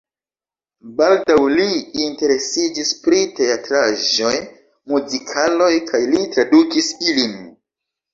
Baldaŭ 0.99 1.35
li 1.57 1.65
interesiĝis 2.03 2.93
pri 3.03 3.19
teatraĵoj, 3.39 4.31
muzikaloj 4.95 5.69
kaj 5.93 6.01
li 6.15 6.23
tradukis 6.37 6.89
ilin. 7.13 7.37